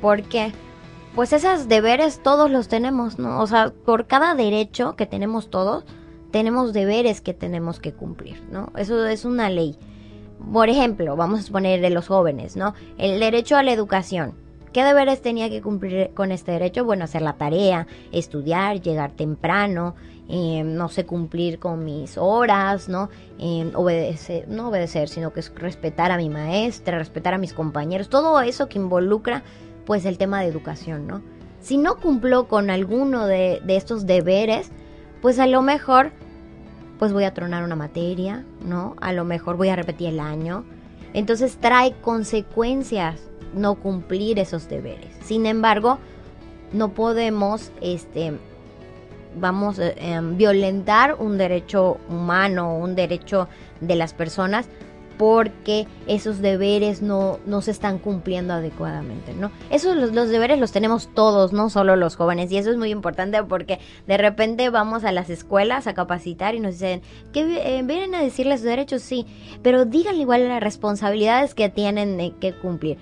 Porque, 0.01 0.51
pues 1.15 1.31
esos 1.31 1.69
deberes 1.69 2.21
todos 2.21 2.51
los 2.51 2.67
tenemos, 2.67 3.17
¿no? 3.17 3.39
O 3.39 3.47
sea, 3.47 3.71
por 3.85 4.07
cada 4.07 4.35
derecho 4.35 4.97
que 4.97 5.05
tenemos 5.05 5.49
todos, 5.49 5.85
tenemos 6.31 6.73
deberes 6.73 7.21
que 7.21 7.33
tenemos 7.33 7.79
que 7.79 7.93
cumplir, 7.93 8.43
¿no? 8.51 8.73
Eso 8.75 9.07
es 9.07 9.23
una 9.23 9.49
ley. 9.49 9.77
Por 10.51 10.67
ejemplo, 10.67 11.15
vamos 11.15 11.47
a 11.47 11.51
poner 11.51 11.79
de 11.79 11.91
los 11.91 12.09
jóvenes, 12.09 12.57
¿no? 12.57 12.73
El 12.97 13.21
derecho 13.21 13.55
a 13.55 13.63
la 13.63 13.71
educación 13.71 14.46
¿Qué 14.77 14.83
deberes 14.83 15.23
tenía 15.23 15.49
que 15.49 15.59
cumplir 15.59 16.11
con 16.13 16.31
este 16.31 16.51
derecho? 16.51 16.85
Bueno, 16.85 17.05
hacer 17.05 17.23
la 17.23 17.33
tarea, 17.33 17.87
estudiar, 18.11 18.79
llegar 18.79 19.09
temprano, 19.09 19.95
eh, 20.29 20.61
no 20.63 20.87
sé, 20.87 21.03
cumplir 21.03 21.57
con 21.57 21.83
mis 21.83 22.15
horas, 22.15 22.87
¿no? 22.87 23.09
Eh, 23.39 23.71
obedecer, 23.73 24.47
no 24.47 24.69
obedecer, 24.69 25.09
sino 25.09 25.33
que 25.33 25.39
es 25.39 25.51
respetar 25.55 26.11
a 26.11 26.17
mi 26.17 26.29
maestra, 26.29 26.99
respetar 26.99 27.33
a 27.33 27.39
mis 27.39 27.53
compañeros, 27.53 28.07
todo 28.07 28.39
eso 28.41 28.69
que 28.69 28.77
involucra 28.77 29.41
pues 29.87 30.05
el 30.05 30.19
tema 30.19 30.41
de 30.41 30.47
educación, 30.49 31.07
¿no? 31.07 31.23
Si 31.59 31.79
no 31.79 31.97
cumplo 31.97 32.47
con 32.47 32.69
alguno 32.69 33.25
de, 33.25 33.59
de 33.65 33.77
estos 33.77 34.05
deberes, 34.05 34.69
pues 35.23 35.39
a 35.39 35.47
lo 35.47 35.63
mejor 35.63 36.11
pues 36.99 37.13
voy 37.13 37.23
a 37.23 37.33
tronar 37.33 37.63
una 37.63 37.75
materia, 37.75 38.45
¿no? 38.63 38.95
A 39.01 39.11
lo 39.11 39.23
mejor 39.23 39.57
voy 39.57 39.69
a 39.69 39.75
repetir 39.75 40.09
el 40.09 40.19
año. 40.19 40.65
Entonces 41.13 41.57
trae 41.59 41.95
consecuencias 41.99 43.27
no 43.53 43.75
cumplir 43.75 44.39
esos 44.39 44.69
deberes. 44.69 45.15
Sin 45.21 45.45
embargo, 45.45 45.99
no 46.73 46.89
podemos, 46.89 47.71
este, 47.81 48.33
vamos, 49.39 49.79
eh, 49.79 49.95
em, 49.97 50.37
violentar 50.37 51.15
un 51.19 51.37
derecho 51.37 51.97
humano, 52.09 52.75
un 52.77 52.95
derecho 52.95 53.47
de 53.81 53.95
las 53.95 54.13
personas 54.13 54.67
porque 55.17 55.87
esos 56.05 56.41
deberes 56.41 57.01
no, 57.01 57.39
no 57.45 57.61
se 57.61 57.71
están 57.71 57.97
cumpliendo 57.97 58.53
adecuadamente, 58.53 59.33
¿no? 59.33 59.51
Esos 59.69 59.95
los, 59.95 60.13
los, 60.13 60.29
deberes 60.29 60.59
los 60.59 60.71
tenemos 60.71 61.09
todos, 61.13 61.53
no 61.53 61.69
solo 61.69 61.95
los 61.95 62.15
jóvenes, 62.15 62.51
y 62.51 62.57
eso 62.57 62.69
es 62.69 62.77
muy 62.77 62.91
importante 62.91 63.43
porque 63.43 63.79
de 64.05 64.17
repente 64.17 64.69
vamos 64.69 65.03
a 65.03 65.11
las 65.11 65.29
escuelas 65.29 65.87
a 65.87 65.93
capacitar 65.93 66.55
y 66.55 66.59
nos 66.59 66.73
dicen 66.73 67.01
que 67.33 67.41
eh, 67.41 67.81
vienen 67.83 68.13
a 68.15 68.21
decirles 68.21 68.59
sus 68.59 68.69
derechos, 68.69 69.01
sí, 69.01 69.25
pero 69.63 69.85
díganle 69.85 70.21
igual 70.21 70.47
las 70.47 70.61
responsabilidades 70.61 71.55
que 71.55 71.69
tienen 71.69 72.35
que 72.39 72.53
cumplir 72.53 72.97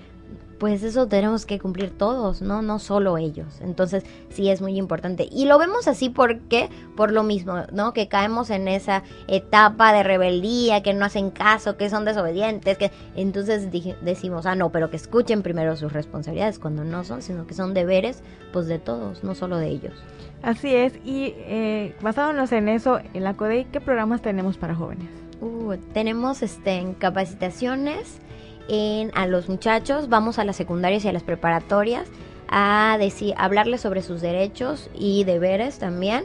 pues 0.58 0.82
eso 0.82 1.06
tenemos 1.06 1.46
que 1.46 1.58
cumplir 1.58 1.90
todos, 1.90 2.42
¿no? 2.42 2.62
No 2.62 2.78
solo 2.78 3.18
ellos. 3.18 3.60
Entonces, 3.60 4.04
sí 4.30 4.50
es 4.50 4.60
muy 4.60 4.76
importante. 4.76 5.28
Y 5.30 5.44
lo 5.44 5.58
vemos 5.58 5.88
así 5.88 6.08
porque, 6.08 6.70
por 6.96 7.12
lo 7.12 7.22
mismo, 7.22 7.64
¿no? 7.72 7.92
Que 7.92 8.08
caemos 8.08 8.50
en 8.50 8.68
esa 8.68 9.02
etapa 9.28 9.92
de 9.92 10.02
rebeldía, 10.02 10.82
que 10.82 10.94
no 10.94 11.04
hacen 11.04 11.30
caso, 11.30 11.76
que 11.76 11.90
son 11.90 12.04
desobedientes, 12.04 12.78
que 12.78 12.90
entonces 13.14 13.68
decimos, 14.00 14.46
ah, 14.46 14.54
no, 14.54 14.70
pero 14.70 14.90
que 14.90 14.96
escuchen 14.96 15.42
primero 15.42 15.76
sus 15.76 15.92
responsabilidades 15.92 16.58
cuando 16.58 16.84
no 16.84 17.04
son, 17.04 17.22
sino 17.22 17.46
que 17.46 17.54
son 17.54 17.74
deberes, 17.74 18.22
pues 18.52 18.66
de 18.66 18.78
todos, 18.78 19.24
no 19.24 19.34
solo 19.34 19.58
de 19.58 19.68
ellos. 19.68 19.94
Así 20.42 20.74
es, 20.74 20.94
y 21.04 21.34
eh, 21.38 21.96
basándonos 22.00 22.52
en 22.52 22.68
eso, 22.68 23.00
en 23.14 23.24
la 23.24 23.34
CODEI, 23.34 23.66
¿qué 23.72 23.80
programas 23.80 24.22
tenemos 24.22 24.56
para 24.56 24.74
jóvenes? 24.74 25.08
Uh, 25.40 25.76
tenemos 25.92 26.42
este, 26.42 26.76
en 26.76 26.94
capacitaciones, 26.94 28.18
en, 28.68 29.10
a 29.14 29.26
los 29.26 29.48
muchachos, 29.48 30.08
vamos 30.08 30.38
a 30.38 30.44
las 30.44 30.56
secundarias 30.56 31.04
y 31.04 31.08
a 31.08 31.12
las 31.12 31.22
preparatorias 31.22 32.08
a 32.48 32.96
decir, 32.98 33.34
hablarles 33.36 33.80
sobre 33.80 34.02
sus 34.02 34.20
derechos 34.20 34.90
y 34.94 35.24
deberes 35.24 35.78
también. 35.78 36.24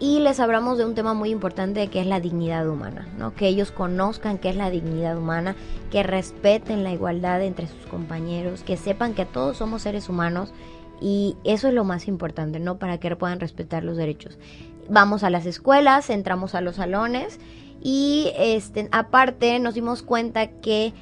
Y 0.00 0.18
les 0.18 0.40
hablamos 0.40 0.78
de 0.78 0.84
un 0.84 0.96
tema 0.96 1.14
muy 1.14 1.30
importante 1.30 1.86
que 1.86 2.00
es 2.00 2.06
la 2.06 2.18
dignidad 2.18 2.68
humana, 2.68 3.06
¿no? 3.18 3.34
Que 3.34 3.46
ellos 3.46 3.70
conozcan 3.70 4.38
qué 4.38 4.48
es 4.48 4.56
la 4.56 4.68
dignidad 4.68 5.16
humana, 5.16 5.54
que 5.92 6.02
respeten 6.02 6.82
la 6.82 6.92
igualdad 6.92 7.40
entre 7.42 7.68
sus 7.68 7.86
compañeros, 7.86 8.64
que 8.64 8.76
sepan 8.76 9.14
que 9.14 9.26
todos 9.26 9.58
somos 9.58 9.82
seres 9.82 10.08
humanos 10.08 10.52
y 11.00 11.36
eso 11.44 11.68
es 11.68 11.74
lo 11.74 11.84
más 11.84 12.08
importante, 12.08 12.58
¿no? 12.58 12.78
Para 12.78 12.98
que 12.98 13.14
puedan 13.14 13.38
respetar 13.38 13.84
los 13.84 13.96
derechos. 13.96 14.38
Vamos 14.88 15.22
a 15.22 15.30
las 15.30 15.46
escuelas, 15.46 16.10
entramos 16.10 16.56
a 16.56 16.60
los 16.60 16.76
salones 16.76 17.38
y 17.80 18.32
este, 18.36 18.88
aparte 18.90 19.58
nos 19.60 19.74
dimos 19.74 20.02
cuenta 20.02 20.48
que 20.48 20.92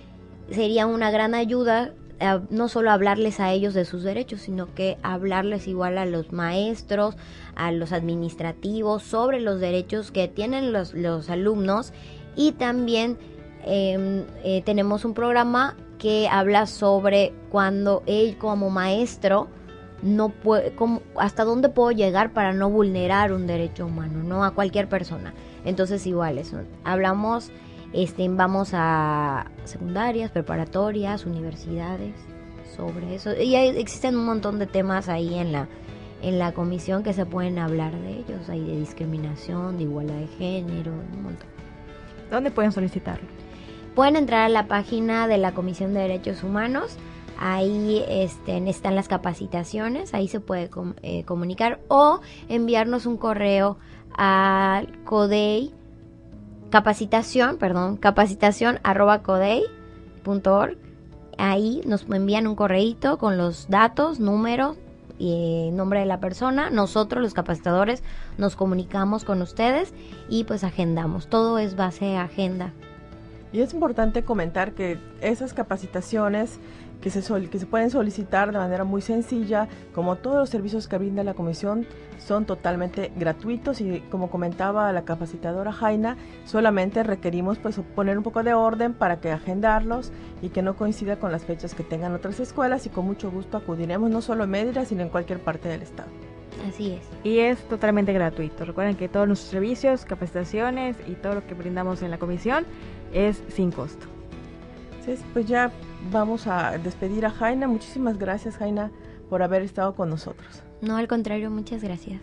sería 0.50 0.87
una 0.87 1.11
gran 1.11 1.35
ayuda 1.35 1.92
eh, 2.21 2.38
no 2.50 2.69
solo 2.69 2.90
hablarles 2.90 3.40
a 3.40 3.50
ellos 3.50 3.73
de 3.73 3.87
sus 3.87 4.02
derechos, 4.02 4.42
sino 4.42 4.75
que 4.75 4.99
hablarles 5.02 5.66
igual 5.66 5.97
a 5.97 6.04
los 6.04 6.33
maestros, 6.33 7.16
a 7.57 7.73
los 7.73 7.92
administrativos, 7.92 9.02
sobre 9.02 9.40
los 9.40 9.59
derechos 9.59 10.11
que 10.11 10.28
tienen 10.28 10.73
los, 10.73 10.92
los 10.92 11.30
alumnos. 11.30 11.95
Y 12.37 12.52
también 12.52 13.16
em, 13.64 14.25
eh, 14.45 14.62
tenemos 14.66 15.07
un 15.07 15.14
programa 15.14 15.76
que 15.99 16.28
habla 16.30 16.66
sobre 16.66 17.33
cuando 17.50 18.02
él 18.07 18.37
como 18.38 18.69
maestro 18.69 19.49
no 20.02 20.28
puede, 20.28 20.75
hasta 21.16 21.45
dónde 21.45 21.71
puedo 21.71 21.90
llegar 21.90 22.33
para 22.33 22.52
no 22.52 22.71
vulnerar 22.71 23.33
un 23.33 23.47
derecho 23.47 23.87
humano, 23.87 24.23
no 24.23 24.45
a 24.45 24.52
cualquier 24.52 24.88
persona. 24.88 25.33
Entonces 25.64 26.07
igual 26.07 26.38
eso, 26.38 26.59
hablamos 26.85 27.50
este, 27.92 28.28
vamos 28.28 28.70
a 28.73 29.50
secundarias, 29.64 30.30
preparatorias, 30.30 31.26
universidades 31.26 32.14
sobre 32.76 33.14
eso. 33.14 33.32
Y 33.35 33.54
existen 33.54 34.16
un 34.16 34.26
montón 34.26 34.59
de 34.59 34.66
temas 34.66 35.09
ahí 35.09 35.35
en 35.35 35.52
la, 35.52 35.68
en 36.23 36.38
la 36.38 36.52
comisión 36.52 37.02
que 37.02 37.12
se 37.12 37.26
pueden 37.26 37.59
hablar 37.59 37.92
de 38.00 38.18
ellos. 38.18 38.49
Hay 38.49 38.61
de 38.61 38.78
discriminación, 38.78 39.76
de 39.76 39.85
igualdad 39.85 40.14
de 40.14 40.28
género, 40.28 40.92
un 40.92 41.23
montón. 41.23 41.49
¿Dónde 42.30 42.50
pueden 42.50 42.73
solicitarlo? 42.73 43.26
Pueden 43.94 44.14
entrar 44.16 44.42
a 44.42 44.49
la 44.49 44.68
página 44.68 45.26
de 45.26 45.38
la 45.38 45.52
Comisión 45.52 45.94
de 45.94 46.00
Derechos 46.00 46.44
Humanos. 46.44 46.97
Ahí 47.38 48.04
este, 48.09 48.56
están 48.68 48.94
las 48.94 49.09
capacitaciones, 49.09 50.14
ahí 50.14 50.28
se 50.28 50.40
puede 50.40 50.70
eh, 51.02 51.25
comunicar 51.25 51.80
o 51.88 52.20
enviarnos 52.49 53.06
un 53.06 53.16
correo 53.16 53.78
al 54.14 55.02
CODEI 55.04 55.73
capacitación, 56.70 57.58
perdón, 57.58 57.96
capacitación 57.96 58.80
arroba 58.82 59.22
codey.org. 59.22 60.76
Ahí 61.38 61.80
nos 61.86 62.06
envían 62.10 62.46
un 62.46 62.54
correíto 62.54 63.18
con 63.18 63.36
los 63.36 63.68
datos, 63.68 64.20
números 64.20 64.76
y 65.18 65.70
nombre 65.72 66.00
de 66.00 66.06
la 66.06 66.20
persona. 66.20 66.70
Nosotros, 66.70 67.22
los 67.22 67.34
capacitadores, 67.34 68.02
nos 68.38 68.56
comunicamos 68.56 69.24
con 69.24 69.42
ustedes 69.42 69.92
y 70.28 70.44
pues 70.44 70.64
agendamos. 70.64 71.28
Todo 71.28 71.58
es 71.58 71.76
base 71.76 72.16
agenda. 72.16 72.72
Y 73.52 73.60
es 73.60 73.74
importante 73.74 74.22
comentar 74.22 74.72
que 74.72 74.98
esas 75.20 75.54
capacitaciones 75.54 76.60
que 77.00 77.11
se, 77.11 77.49
que 77.49 77.59
se 77.59 77.66
pueden 77.66 77.90
solicitar 77.90 78.52
de 78.52 78.59
manera 78.59 78.85
muy 78.85 79.02
sencilla, 79.02 79.69
como 79.95 80.16
todos 80.16 80.37
los 80.37 80.50
servicios 80.50 80.88
que 80.88 80.99
brinda 80.99 81.25
la 81.25 81.35
comisión 81.35 81.87
son 82.19 82.45
totalmente 82.45 83.11
gratuitos 83.16 83.80
y 83.80 84.00
como 84.11 84.30
comentaba 84.30 84.92
la 84.92 85.04
capacitadora 85.04 85.73
Jaina, 85.73 86.16
solamente 86.45 87.02
requerimos 87.02 87.59
pues 87.59 87.80
poner 87.95 88.19
un 88.19 88.25
poco 88.25 88.42
de 88.42 88.54
orden 88.54 88.92
para 88.92 89.21
que 89.21 89.33
agendarlos 89.33 90.12
y 90.42 90.50
que 90.50 90.62
no 90.62 90.76
coincida 90.76 91.16
con 91.16 91.33
las 91.33 91.45
fechas 91.45 91.75
que 91.75 91.83
tengan 91.83 92.14
otras 92.14 92.38
escuelas 92.40 92.87
y 92.87 92.90
con 92.90 93.07
mucho 93.07 93.30
gusto 93.30 93.57
acudiremos 93.57 94.11
no 94.11 94.21
solo 94.21 94.45
en 94.45 94.50
Mérida, 94.50 94.85
sino 94.85 95.02
en 95.02 95.09
cualquier 95.09 95.40
parte 95.40 95.69
del 95.69 95.83
estado. 95.83 96.11
Así 96.69 96.92
es. 96.92 97.09
Y 97.25 97.38
es 97.38 97.59
totalmente 97.69 98.12
gratuito. 98.12 98.64
Recuerden 98.64 98.97
que 98.97 99.09
todos 99.09 99.26
nuestros 99.26 99.50
servicios, 99.50 100.04
capacitaciones 100.04 100.97
y 101.07 101.14
todo 101.14 101.37
lo 101.37 101.47
que 101.47 101.54
brindamos 101.54 102.02
en 102.02 102.11
la 102.11 102.19
comisión 102.19 102.66
es 103.12 103.42
sin 103.49 103.71
costo. 103.71 104.19
Sí, 105.04 105.14
pues 105.33 105.47
ya 105.47 105.71
vamos 106.11 106.47
a 106.47 106.78
despedir 106.78 107.26
a 107.26 107.30
Jaina. 107.30 107.66
Muchísimas 107.66 108.19
gracias, 108.19 108.57
Jaina, 108.57 108.90
por 109.28 109.42
haber 109.42 109.62
estado 109.62 109.95
con 109.95 110.11
nosotros. 110.11 110.62
No, 110.83 110.97
al 110.97 111.09
contrario, 111.09 111.50
muchas 111.50 111.83
gracias. 111.83 112.21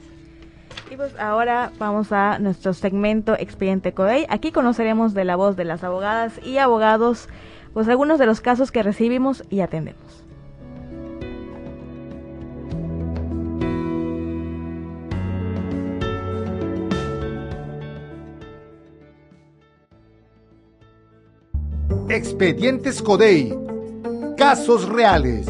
Y 0.91 0.95
pues 0.95 1.13
ahora 1.19 1.71
vamos 1.79 2.11
a 2.11 2.39
nuestro 2.39 2.73
segmento 2.73 3.35
Expediente 3.37 3.93
Codey. 3.93 4.25
Aquí 4.29 4.51
conoceremos 4.51 5.13
de 5.13 5.25
la 5.25 5.35
voz 5.35 5.55
de 5.55 5.65
las 5.65 5.83
abogadas 5.83 6.39
y 6.43 6.57
abogados, 6.57 7.27
pues 7.73 7.87
algunos 7.87 8.19
de 8.19 8.25
los 8.25 8.41
casos 8.41 8.71
que 8.71 8.83
recibimos 8.83 9.43
y 9.49 9.59
atendemos. 9.61 10.26
Expedientes 22.09 23.01
Codey. 23.01 23.53
Casos 24.37 24.87
reales. 24.87 25.47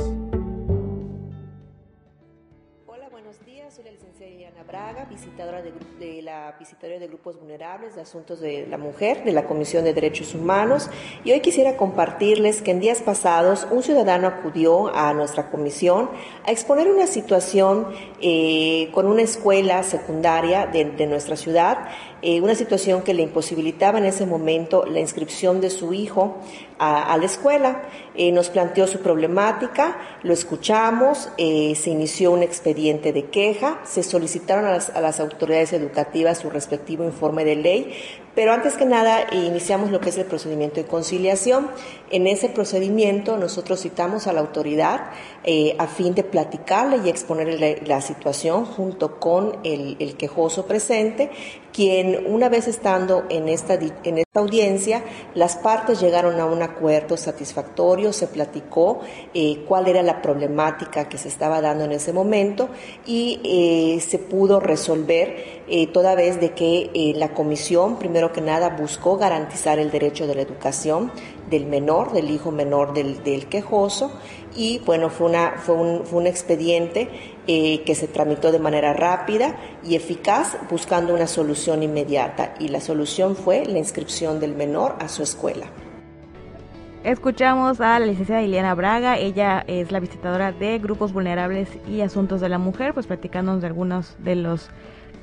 Hola, 2.86 3.10
buenos 3.10 3.44
días. 3.46 3.76
Soy 3.76 3.84
la 3.84 3.92
licenciada 3.92 4.32
Diana 4.36 4.64
Braga, 4.64 5.06
visitadora 5.06 5.62
de, 5.62 5.74
de, 6.00 6.22
la 6.22 6.56
Visitoria 6.60 7.00
de 7.00 7.08
Grupos 7.08 7.40
Vulnerables 7.40 7.96
de 7.96 8.02
Asuntos 8.02 8.40
de 8.40 8.66
la 8.68 8.78
Mujer 8.78 9.24
de 9.24 9.34
la 9.34 9.46
Comisión 9.46 9.84
de 9.84 9.94
Derechos 9.94 10.34
Humanos. 10.34 10.90
Y 11.24 11.32
hoy 11.32 11.42
quisiera 11.42 11.78
compartirles 11.78 12.62
que 12.62 12.72
en 12.72 12.80
días 12.80 13.02
pasados 13.02 13.68
un 13.70 13.84
ciudadano 13.84 14.28
acudió 14.28 14.96
a 14.96 15.14
nuestra 15.14 15.50
comisión 15.50 16.10
a 16.46 16.52
exponer 16.52 16.90
una 16.90 17.08
situación 17.08 17.88
eh, 18.22 18.90
con 18.94 19.06
una 19.06 19.22
escuela 19.22 19.84
secundaria 19.84 20.66
de 20.68 21.08
nuestra 21.08 21.36
ciudad 21.36 21.88
eh, 22.22 22.42
una 22.42 22.56
situación 22.56 23.04
que 23.04 23.14
le 23.14 23.24
imposibilitaba 23.24 24.00
en 24.00 24.06
ese 24.06 24.26
momento 24.26 24.86
la 24.86 25.00
inscripción 25.00 25.62
de 25.62 25.70
su 25.70 25.94
hijo 25.94 26.38
a, 26.80 27.16
la 27.18 27.26
escuela. 27.26 27.84
Eh, 28.16 28.32
nos 28.32 28.50
planteó 28.50 28.88
su 28.88 29.00
problemática, 29.00 29.98
lo 30.24 30.34
escuchamos, 30.34 31.30
eh, 31.38 31.76
se 31.76 31.92
inició 31.92 32.32
un 32.32 32.44
expediente 32.44 33.14
de 33.14 33.26
queja, 33.26 33.80
se 33.84 34.04
solicitaron 34.04 34.66
a 34.66 35.02
las, 35.02 35.20
autoridades 35.20 35.74
educativas 35.74 36.40
su 36.40 36.50
respectivo 36.50 37.04
informe 37.04 37.46
de 37.46 37.56
ley, 37.56 37.94
pero 38.38 38.54
antes 38.54 38.76
que 38.76 38.86
nada 38.86 39.26
iniciamos 39.32 39.90
lo 39.90 40.00
que 40.00 40.10
es 40.10 40.18
el 40.20 40.26
procedimiento 40.26 40.76
de 40.76 40.86
conciliación. 40.86 41.72
En 42.12 42.28
ese 42.28 42.50
procedimiento 42.50 43.36
nosotros 43.36 43.82
citamos 43.82 44.28
a 44.28 44.32
la 44.32 44.42
autoridad 44.42 45.10
eh, 45.44 45.76
a 45.80 45.88
fin 45.88 46.14
de 46.14 46.24
platicarle 46.24 47.00
y 47.04 47.10
exponerle 47.10 47.82
la, 47.88 48.00
situación 48.00 48.66
junto 48.66 49.20
con 49.20 49.58
el, 49.64 50.16
quejoso 50.18 50.68
presente, 50.68 51.32
quien 51.74 52.26
una 52.28 52.48
vez 52.48 52.68
estando 52.68 53.26
en 53.30 53.50
esta, 53.50 53.74
en 53.74 54.20
esta 54.20 54.40
audiencia, 54.40 55.04
las 55.34 55.56
partes 55.56 56.00
llegaron 56.00 56.40
a 56.40 56.46
un 56.46 56.62
acuerdo 56.62 57.18
satisfactorio, 57.18 58.14
se 58.14 58.28
platicó 58.28 59.00
eh, 59.34 59.64
cuál 59.68 59.88
era 59.88 60.04
la 60.04 60.22
problemática 60.22 61.10
que 61.10 61.18
se 61.18 61.28
estaba 61.28 61.60
dando 61.60 61.86
en 61.86 61.92
ese 61.92 62.14
momento 62.14 62.70
y 63.06 63.42
eh, 63.44 64.00
se 64.00 64.20
pudo 64.20 64.60
resolver 64.60 65.58
eh, 65.70 65.88
toda 65.88 66.16
vez 66.16 66.40
de 66.40 66.52
que 66.54 66.92
eh, 66.94 67.14
la 67.18 67.34
comisión, 67.34 68.00
que 68.32 68.42
nada, 68.42 68.70
buscó 68.70 69.18
garantizar 69.18 69.80
el 69.80 69.92
derecho 69.92 70.28
de 70.28 70.36
la 70.36 70.42
educación 70.42 71.12
del 71.50 71.66
menor, 71.66 72.12
del 72.14 72.30
hijo 72.30 72.52
menor 72.52 72.94
del, 72.94 73.24
del 73.24 73.48
quejoso, 73.48 74.12
y 74.56 74.80
bueno, 74.86 75.10
fue, 75.10 75.28
una, 75.28 75.54
fue, 75.58 75.76
un, 75.76 76.06
fue 76.06 76.20
un 76.20 76.28
expediente 76.28 77.10
eh, 77.48 77.84
que 77.84 77.96
se 77.96 78.08
tramitó 78.08 78.52
de 78.52 78.60
manera 78.60 78.94
rápida 78.94 79.56
y 79.84 79.96
eficaz, 79.96 80.58
buscando 80.70 81.14
una 81.14 81.28
solución 81.28 81.84
inmediata, 81.84 82.56
y 82.60 82.68
la 82.70 82.82
solución 82.82 83.36
fue 83.36 83.66
la 83.66 83.78
inscripción 83.78 84.40
del 84.40 84.56
menor 84.56 84.96
a 85.00 85.08
su 85.08 85.24
escuela. 85.24 85.68
Escuchamos 87.04 87.80
a 87.80 88.00
la 88.00 88.06
licenciada 88.06 88.42
Ileana 88.42 88.76
Braga, 88.76 89.18
ella 89.18 89.64
es 89.68 89.92
la 89.92 90.00
visitadora 90.00 90.52
de 90.52 90.78
grupos 90.80 91.14
vulnerables 91.14 91.70
y 91.88 92.02
asuntos 92.02 92.42
de 92.42 92.50
la 92.50 92.58
mujer, 92.58 92.94
pues 92.94 93.08
platicándonos 93.08 93.62
de 93.62 93.68
algunas 93.68 94.18
de 94.20 94.36
los 94.36 94.70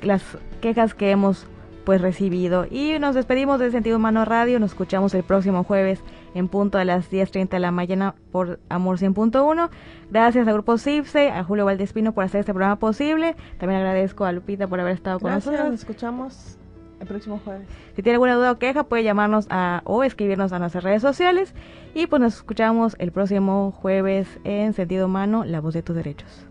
las 0.01 0.23
quejas 0.61 0.93
que 0.93 1.11
hemos 1.11 1.47
pues 1.85 2.01
recibido. 2.01 2.65
Y 2.69 2.97
nos 2.99 3.15
despedimos 3.15 3.59
de 3.59 3.71
Sentido 3.71 3.97
Humano 3.97 4.25
Radio, 4.25 4.59
nos 4.59 4.71
escuchamos 4.71 5.13
el 5.13 5.23
próximo 5.23 5.63
jueves 5.63 6.01
en 6.33 6.49
punto 6.49 6.77
a 6.77 6.83
las 6.83 7.09
10.30 7.11 7.49
de 7.49 7.59
la 7.59 7.71
mañana 7.71 8.15
por 8.31 8.59
Amor 8.67 8.97
100.1. 8.97 9.69
Gracias 10.11 10.47
al 10.47 10.53
Grupo 10.53 10.77
CIPSE, 10.77 11.29
a 11.29 11.43
Julio 11.43 11.65
Valdespino 11.65 12.13
por 12.13 12.25
hacer 12.25 12.41
este 12.41 12.53
programa 12.53 12.77
posible. 12.77 13.35
También 13.59 13.79
agradezco 13.79 14.25
a 14.25 14.31
Lupita 14.31 14.67
por 14.67 14.79
haber 14.79 14.95
estado 14.95 15.19
Gracias, 15.19 15.45
con 15.45 15.53
nosotros. 15.53 15.71
Nos 15.71 15.79
escuchamos 15.79 16.57
el 16.99 17.07
próximo 17.07 17.39
jueves. 17.45 17.67
Si 17.95 18.01
tiene 18.01 18.15
alguna 18.15 18.35
duda 18.35 18.51
o 18.51 18.57
queja, 18.57 18.83
puede 18.83 19.03
llamarnos 19.03 19.47
a, 19.49 19.81
o 19.85 20.03
escribirnos 20.03 20.51
a 20.51 20.59
nuestras 20.59 20.83
redes 20.83 21.01
sociales. 21.01 21.53
Y 21.93 22.07
pues 22.07 22.21
nos 22.21 22.35
escuchamos 22.35 22.95
el 22.99 23.11
próximo 23.11 23.71
jueves 23.71 24.27
en 24.43 24.73
Sentido 24.73 25.05
Humano, 25.05 25.45
La 25.45 25.61
Voz 25.61 25.73
de 25.73 25.83
tus 25.83 25.95
Derechos. 25.95 26.47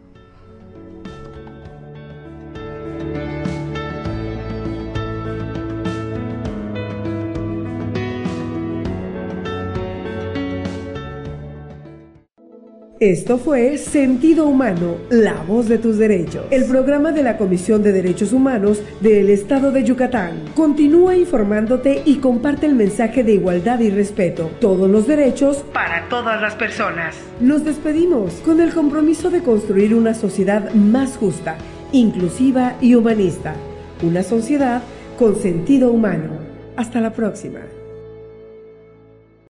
Esto 13.04 13.36
fue 13.36 13.76
Sentido 13.76 14.46
Humano, 14.46 14.96
la 15.10 15.34
voz 15.46 15.68
de 15.68 15.76
tus 15.76 15.98
derechos, 15.98 16.46
el 16.50 16.64
programa 16.64 17.12
de 17.12 17.22
la 17.22 17.36
Comisión 17.36 17.82
de 17.82 17.92
Derechos 17.92 18.32
Humanos 18.32 18.80
del 19.02 19.28
Estado 19.28 19.72
de 19.72 19.84
Yucatán. 19.84 20.44
Continúa 20.54 21.14
informándote 21.14 22.00
y 22.06 22.16
comparte 22.16 22.64
el 22.64 22.74
mensaje 22.74 23.22
de 23.22 23.34
igualdad 23.34 23.80
y 23.80 23.90
respeto. 23.90 24.50
Todos 24.58 24.88
los 24.88 25.06
derechos 25.06 25.58
para 25.74 26.08
todas 26.08 26.40
las 26.40 26.54
personas. 26.54 27.14
Nos 27.40 27.62
despedimos 27.62 28.36
con 28.36 28.58
el 28.62 28.72
compromiso 28.72 29.28
de 29.28 29.42
construir 29.42 29.94
una 29.94 30.14
sociedad 30.14 30.72
más 30.72 31.18
justa, 31.18 31.58
inclusiva 31.92 32.76
y 32.80 32.94
humanista. 32.94 33.54
Una 34.02 34.22
sociedad 34.22 34.82
con 35.18 35.36
sentido 35.36 35.92
humano. 35.92 36.38
Hasta 36.74 37.02
la 37.02 37.12
próxima. 37.12 37.60